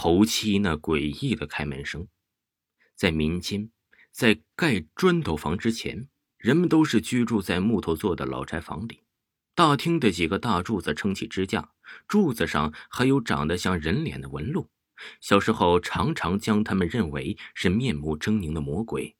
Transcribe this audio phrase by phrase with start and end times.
[0.00, 2.06] 头七那诡异的开门声，
[2.94, 3.72] 在民间，
[4.12, 9.02] 在盖砖头房之前，人们都是居住在木头做的老宅房里。
[9.56, 11.72] 大厅的几个大柱子撑起支架，
[12.06, 14.70] 柱子上还有长得像人脸的纹路。
[15.20, 19.16] 小时候常常将他们认为是面目狰狞的魔鬼。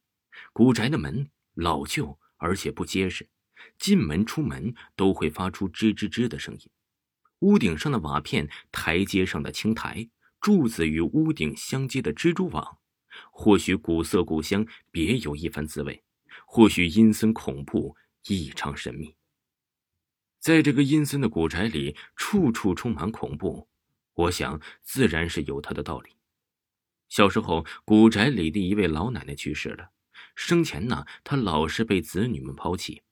[0.52, 3.28] 古宅的门老旧，而且不结实，
[3.80, 6.70] 进门出门都会发出吱吱吱的声音。
[7.40, 10.08] 屋顶上的瓦片，台阶上的青苔。
[10.40, 12.78] 柱子与屋顶相接的蜘蛛网，
[13.30, 16.02] 或许古色古香，别有一番滋味；
[16.46, 19.14] 或许阴森恐怖，异常神秘。
[20.38, 23.68] 在这个阴森的古宅里，处处充满恐怖，
[24.14, 26.10] 我想自然是有它的道理。
[27.08, 29.90] 小时候，古宅里的一位老奶奶去世了，
[30.36, 33.02] 生前呢，她老是被子女们抛弃。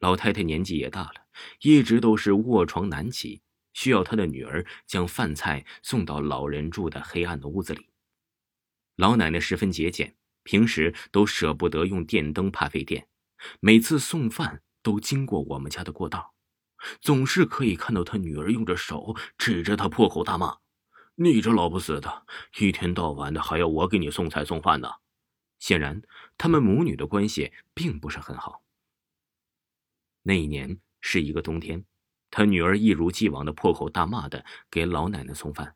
[0.00, 1.26] 老太太年纪也大了，
[1.62, 3.40] 一直都是卧床难起。
[3.72, 7.88] 需要他的女儿将饭菜送到老人住的黑暗的屋子里。
[8.96, 13.08] 老奶奶十分节俭，平时都舍不得用电灯，怕费电。
[13.60, 16.34] 每次送饭都经过我们家的过道，
[17.00, 20.58] 总是可以看到他女儿用着手指着他破口大骂
[21.14, 22.26] ：“你这老不死的，
[22.58, 24.90] 一天到晚的还要我给你送菜送饭呢！”
[25.60, 26.02] 显然，
[26.36, 28.64] 他们母女的关系并不是很好。
[30.22, 31.84] 那一年是一个冬天。
[32.30, 35.74] 他女儿一如既往的破口大骂的给老奶奶送饭。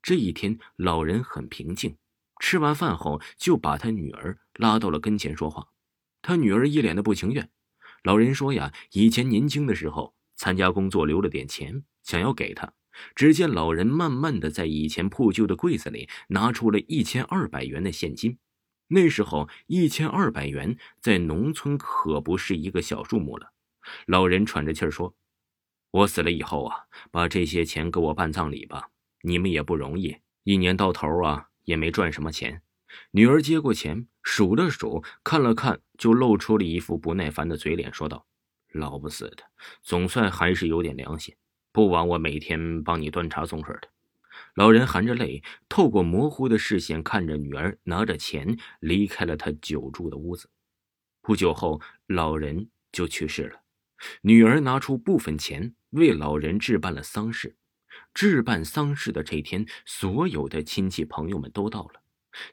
[0.00, 1.96] 这一天，老人很平静，
[2.40, 5.68] 吃完饭后就把他女儿拉到了跟前说话。
[6.22, 7.50] 他女儿一脸的不情愿。
[8.04, 12.72] 老人说呀，以前年轻的时候参加工作留了点钱，想要给他。
[13.14, 18.38] 只见老人慢慢的在以前破旧的柜子里拿出了一千二百元的现金。
[18.88, 23.52] 那时候一千二百元在农村可不是一个小数目了。
[24.06, 25.14] 老人喘着气儿说。
[25.90, 26.76] 我死了以后啊，
[27.10, 28.90] 把这些钱给我办葬礼吧。
[29.22, 32.62] 你们也不容易，一年到头啊也没赚什么钱。
[33.10, 38.26] 女儿接过钱，数了数，看了看，就露出了一副不耐烦的嘴脸，说道
[38.72, 39.44] ：“老不死的，
[39.82, 41.34] 总算还是有点良心，
[41.72, 43.88] 不枉我每天帮你端茶送水的。”
[44.54, 50.48] 老人含着泪，透过模糊的视线看着女儿拿着钱离开了他久住的屋子。
[51.20, 53.60] 不久后，老人就去世了。
[54.22, 57.56] 女儿拿出部分钱为老人置办了丧事。
[58.14, 62.02] 置办丧事的这天，所有的亲戚朋友们都到了。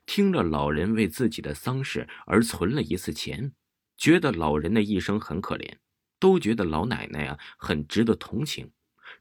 [0.05, 3.53] 听了老人为自己的丧事而存了一次钱，
[3.97, 5.75] 觉得老人的一生很可怜，
[6.19, 8.71] 都觉得老奶奶啊很值得同情。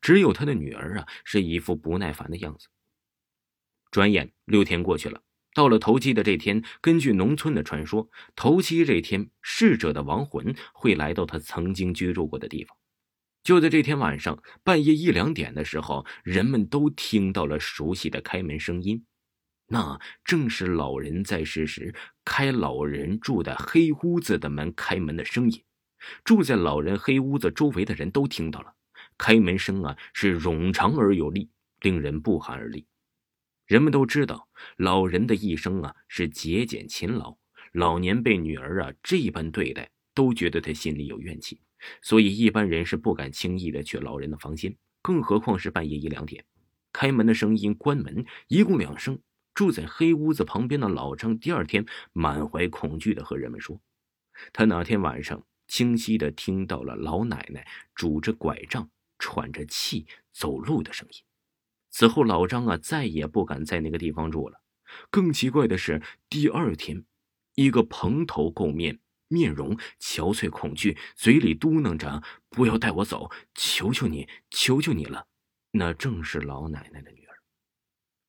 [0.00, 2.68] 只有他的女儿啊是一副不耐烦的样子。
[3.90, 5.22] 转眼六天过去了。
[5.52, 12.76] 到了头七的这天，根据农村的传说，头七这天，逝者的亡魂会来到他曾经居住过的地方。
[13.44, 19.04] 就在这天晚上，半夜一两点的时候，人们都听到了熟悉的开门声音，
[19.66, 21.94] 那正是老人在世时
[22.24, 25.62] 开老人住的黑屋子的门开门的声音。
[26.24, 28.72] 住在老人黑屋子周围的人都听到了，
[29.18, 31.50] 开门声啊是冗长而有力，
[31.82, 32.86] 令人不寒而栗。
[33.66, 37.36] 人们都知道，老人的一生啊是节俭勤劳。
[37.72, 41.60] 老年被女儿啊这般对待，都觉得他心里有怨气，
[42.02, 46.44] 所以一般人是不敢轻易的去老人的房间，更何况是半夜一两点。
[46.92, 49.20] 开门的声音，关门，一共两声。
[49.54, 53.80] 住在黑屋子旁边的老张，第二天满怀恐惧的和人们说，
[54.52, 57.64] 他那天晚上清晰的听到了老奶奶
[57.94, 61.18] 拄着拐杖、喘着气走路的声音。
[61.90, 64.60] 此后，老张啊再也不敢在那个地方住了。
[65.08, 67.04] 更奇怪的是，第二天，
[67.54, 68.98] 一个蓬头垢面、
[69.28, 75.26] 面容憔悴、恐惧，嘴里嘟囔着“不要带我走，求求你，求求你了”，
[75.72, 77.34] 那正是老奶奶的女儿。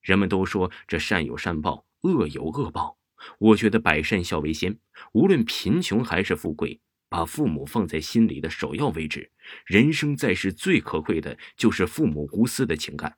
[0.01, 2.97] 人们都说这善有善报，恶有恶报。
[3.39, 4.77] 我觉得百善孝为先，
[5.13, 9.31] 无论贫穷还是富贵，把父母放在心里的首要位置。
[9.65, 13.17] 人生在世最可贵的就是父母无私的情感。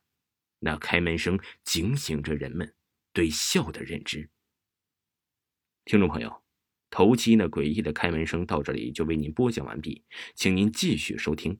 [0.60, 2.74] 那开门声警醒着人们
[3.12, 4.30] 对孝的认知。
[5.84, 6.44] 听众朋友，
[6.90, 10.04] 头七那诡异的开门声到这里就为您播讲完毕，
[10.36, 11.60] 请您继续收听。